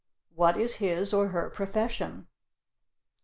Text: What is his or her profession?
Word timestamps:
What 0.33 0.57
is 0.57 0.77
his 0.77 1.13
or 1.13 1.27
her 1.27 1.51
profession? 1.51 2.25